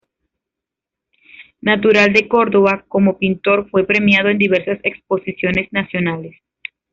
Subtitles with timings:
[1.61, 6.41] Natural de Córdoba, como pintor fue premiado en diversas exposiciones nacionales.